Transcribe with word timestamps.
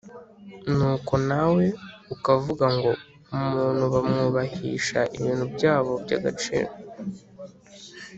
nuko 0.75 1.13
nawe 1.29 1.63
ukavuga 2.13 2.65
ngo 2.75 2.91
umuntu 3.35 3.83
bamwubahisha 3.93 4.99
ibintu 5.17 5.45
byabo 5.55 5.91
by 6.03 6.11
agaciro 6.17 6.71